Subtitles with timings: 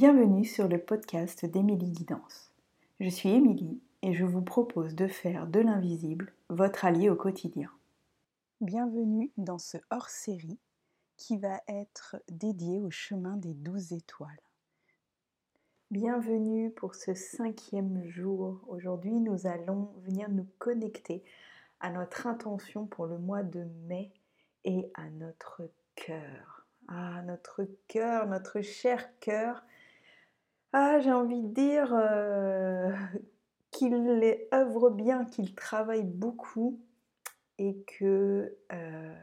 [0.00, 2.52] Bienvenue sur le podcast d'Émilie Guidance.
[3.00, 7.68] Je suis Émilie et je vous propose de faire de l'invisible votre allié au quotidien.
[8.60, 10.60] Bienvenue dans ce hors-série
[11.16, 14.40] qui va être dédié au chemin des douze étoiles.
[15.90, 18.60] Bienvenue pour ce cinquième jour.
[18.68, 21.24] Aujourd'hui, nous allons venir nous connecter
[21.80, 24.12] à notre intention pour le mois de mai
[24.62, 26.68] et à notre cœur.
[26.86, 29.64] Ah, notre cœur, notre cher cœur
[30.72, 32.92] ah, j'ai envie de dire euh,
[33.70, 33.94] qu'il
[34.52, 36.80] œuvre bien, qu'il travaille beaucoup
[37.58, 39.14] et que euh,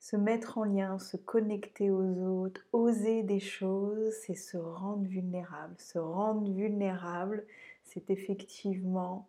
[0.00, 5.74] se mettre en lien, se connecter aux autres, oser des choses, c'est se rendre vulnérable.
[5.78, 7.46] Se rendre vulnérable,
[7.84, 9.28] c'est effectivement,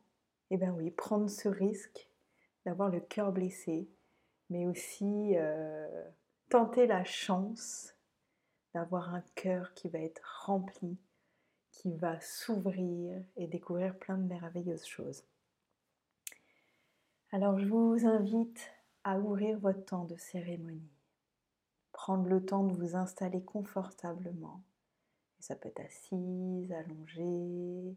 [0.49, 2.09] eh bien oui, prendre ce risque
[2.65, 3.89] d'avoir le cœur blessé,
[4.49, 6.03] mais aussi euh,
[6.49, 7.96] tenter la chance
[8.73, 10.97] d'avoir un cœur qui va être rempli,
[11.71, 15.23] qui va s'ouvrir et découvrir plein de merveilleuses choses.
[17.31, 18.71] Alors je vous invite
[19.03, 20.91] à ouvrir votre temps de cérémonie,
[21.91, 24.61] prendre le temps de vous installer confortablement.
[25.39, 27.95] ça peut être assise, allongée.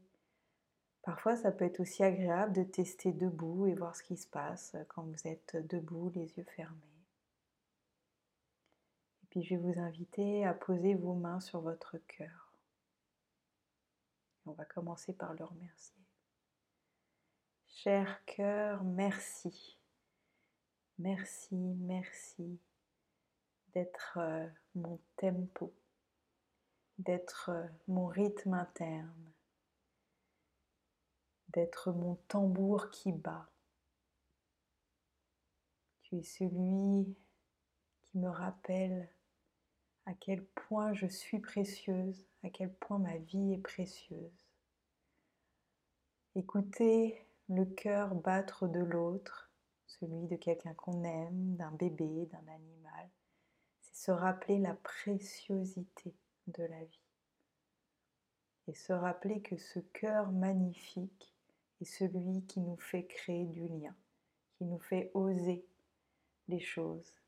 [1.03, 4.77] Parfois, ça peut être aussi agréable de tester debout et voir ce qui se passe
[4.89, 6.90] quand vous êtes debout, les yeux fermés.
[9.31, 12.53] Puis je vais vous inviter à poser vos mains sur votre cœur.
[14.45, 16.03] On va commencer par le remercier.
[17.69, 19.79] Cher cœur, merci.
[20.99, 22.61] Merci, merci
[23.73, 25.73] d'être euh, mon tempo,
[26.99, 29.33] d'être euh, mon rythme interne,
[31.49, 33.49] d'être mon tambour qui bat.
[36.03, 37.17] Tu es celui
[38.03, 39.09] qui me rappelle
[40.07, 44.47] à quel point je suis précieuse, à quel point ma vie est précieuse.
[46.35, 49.51] Écoutez le cœur battre de l'autre,
[49.87, 53.11] celui de quelqu'un qu'on aime, d'un bébé, d'un animal,
[53.81, 56.15] c'est se rappeler la préciosité
[56.47, 57.01] de la vie.
[58.69, 61.35] Et se rappeler que ce cœur magnifique
[61.81, 63.97] est celui qui nous fait créer du lien,
[64.55, 65.67] qui nous fait oser
[66.47, 67.20] les choses,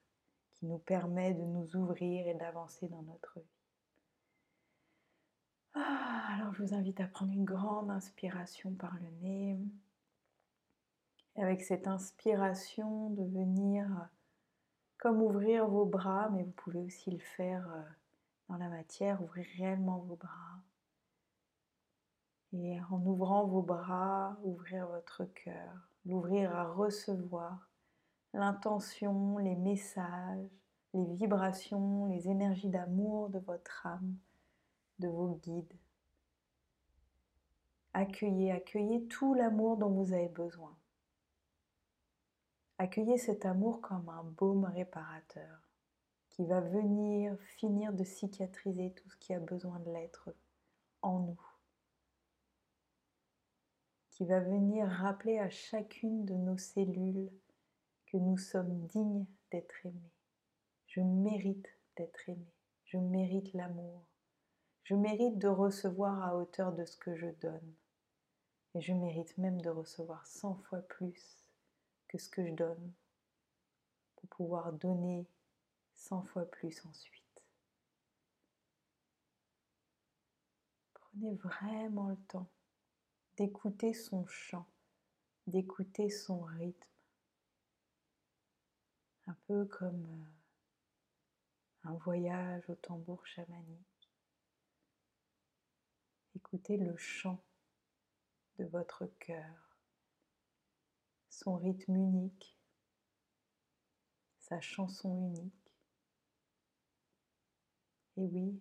[0.63, 3.47] nous permet de nous ouvrir et d'avancer dans notre vie.
[5.75, 9.59] Ah, alors je vous invite à prendre une grande inspiration par le nez.
[11.37, 13.87] Et avec cette inspiration, de venir
[14.99, 17.83] comme ouvrir vos bras, mais vous pouvez aussi le faire euh,
[18.49, 20.61] dans la matière, ouvrir réellement vos bras.
[22.53, 27.72] Et en ouvrant vos bras, ouvrir votre cœur, l'ouvrir à recevoir
[28.35, 30.51] l'intention, les messages,
[30.95, 34.17] les vibrations, les énergies d'amour de votre âme,
[34.99, 35.77] de vos guides.
[37.95, 40.77] Accueillez, accueillez tout l'amour dont vous avez besoin.
[42.79, 45.61] Accueillez cet amour comme un baume réparateur
[46.31, 50.35] qui va venir finir de cicatriser tout ce qui a besoin de l'être
[51.03, 51.41] en nous,
[54.11, 57.31] qui va venir rappeler à chacune de nos cellules
[58.19, 60.13] nous sommes dignes d'être aimés.
[60.87, 62.53] Je mérite d'être aimé.
[62.85, 64.05] Je mérite l'amour.
[64.85, 67.75] Je mérite de recevoir à hauteur de ce que je donne.
[68.75, 71.39] Et je mérite même de recevoir cent fois plus
[72.09, 72.93] que ce que je donne
[74.17, 75.27] pour pouvoir donner
[75.95, 77.45] cent fois plus ensuite.
[80.95, 82.49] Prenez vraiment le temps
[83.37, 84.67] d'écouter son chant,
[85.47, 86.92] d'écouter son rythme
[89.33, 94.11] un peu comme euh, un voyage au tambour chamanique.
[96.37, 97.43] Écoutez le chant
[98.59, 99.79] de votre cœur,
[101.31, 102.59] son rythme unique,
[104.39, 105.73] sa chanson unique.
[108.19, 108.61] Et oui,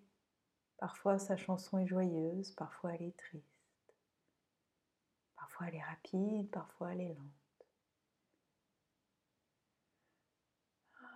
[0.78, 3.94] parfois sa chanson est joyeuse, parfois elle est triste,
[5.36, 7.41] parfois elle est rapide, parfois elle est lente.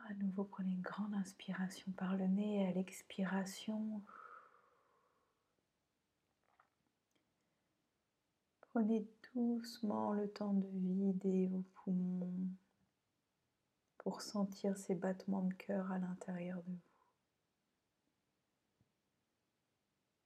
[0.10, 4.02] À nouveau, prenez une grande inspiration par le nez et à l'expiration,
[8.62, 12.50] prenez doucement le temps de vider vos poumons
[13.98, 16.80] pour sentir ces battements de cœur à l'intérieur de vous.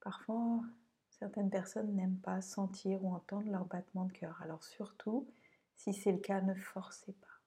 [0.01, 0.61] Parfois,
[1.09, 4.41] certaines personnes n'aiment pas sentir ou entendre leurs battements de cœur.
[4.41, 5.27] Alors surtout,
[5.75, 7.38] si c'est le cas, ne forcez pas.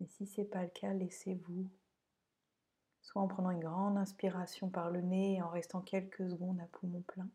[0.00, 1.68] Mais si ce n'est pas le cas, laissez-vous.
[3.02, 6.66] Soit en prenant une grande inspiration par le nez et en restant quelques secondes à
[6.66, 7.28] poumon plein,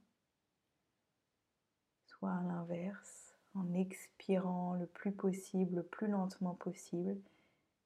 [2.06, 7.22] soit à l'inverse, en expirant le plus possible, le plus lentement possible,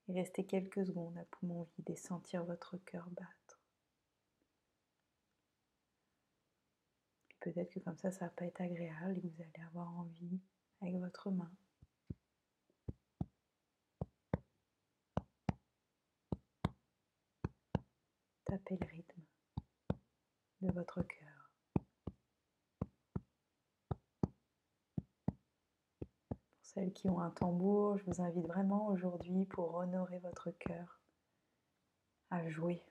[0.08, 3.60] et rester quelques secondes à poumon vide et sentir votre cœur battre.
[7.40, 10.40] Peut-être que comme ça, ça va pas être agréable et vous allez avoir envie,
[10.82, 11.52] avec votre main,
[18.50, 19.22] tapez le rythme
[20.62, 21.52] de votre cœur.
[26.30, 31.00] Pour celles qui ont un tambour, je vous invite vraiment aujourd'hui pour honorer votre cœur
[32.32, 32.84] à jouer.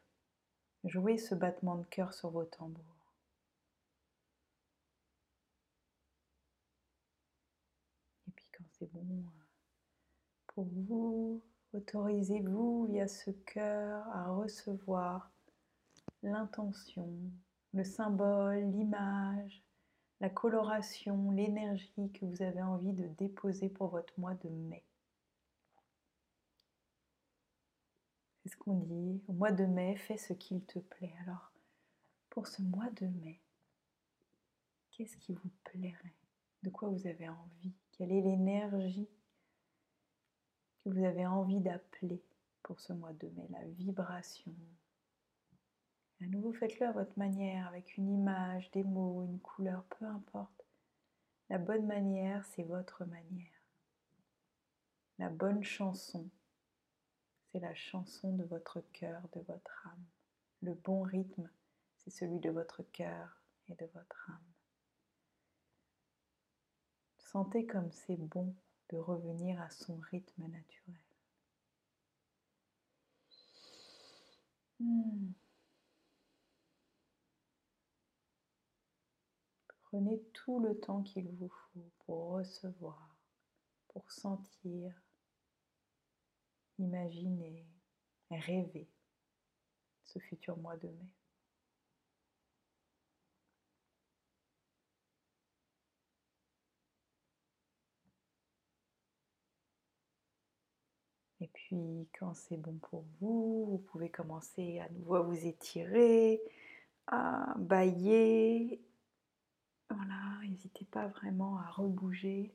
[0.85, 3.13] Jouer ce battement de cœur sur vos tambours.
[8.29, 9.45] Et puis quand c'est bon euh,
[10.47, 15.33] pour vous, autorisez-vous via ce cœur à recevoir
[16.23, 17.09] l'intention,
[17.75, 19.63] le symbole, l'image,
[20.21, 24.85] la coloration, l'énergie que vous avez envie de déposer pour votre mois de mai.
[28.43, 31.15] C'est ce qu'on dit, au mois de mai, fais ce qu'il te plaît.
[31.23, 31.53] Alors,
[32.31, 33.41] pour ce mois de mai,
[34.91, 36.15] qu'est-ce qui vous plairait?
[36.63, 37.73] De quoi vous avez envie?
[37.93, 39.09] Quelle est l'énergie
[40.79, 42.23] que vous avez envie d'appeler
[42.63, 43.47] pour ce mois de mai?
[43.51, 44.55] La vibration,
[46.21, 50.65] à nouveau, faites-le à votre manière, avec une image, des mots, une couleur, peu importe.
[51.49, 53.47] La bonne manière, c'est votre manière.
[55.19, 56.29] La bonne chanson,
[57.51, 60.05] c'est la chanson de votre cœur, de votre âme.
[60.63, 61.49] Le bon rythme,
[61.97, 64.53] c'est celui de votre cœur et de votre âme.
[67.19, 68.55] Sentez comme c'est bon
[68.91, 70.97] de revenir à son rythme naturel.
[74.81, 75.33] Hmm.
[79.99, 83.17] Prenez tout le temps qu'il vous faut pour recevoir,
[83.89, 84.95] pour sentir,
[86.79, 87.67] imaginer,
[88.31, 88.89] rêver
[90.05, 91.11] ce futur mois de mai.
[101.41, 106.41] Et puis quand c'est bon pour vous, vous pouvez commencer à nouveau à vous étirer,
[107.09, 108.81] à bailler
[109.91, 112.53] voilà, n'hésitez pas vraiment à rebouger.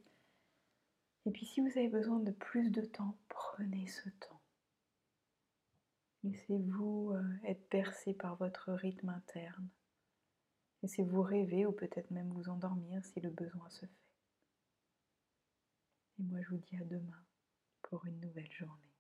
[1.26, 4.42] Et puis si vous avez besoin de plus de temps, prenez ce temps.
[6.24, 9.68] Laissez-vous euh, être bercé par votre rythme interne.
[10.82, 13.92] Laissez-vous rêver ou peut-être même vous endormir si le besoin se fait.
[16.20, 17.26] Et moi je vous dis à demain
[17.82, 18.93] pour une nouvelle journée.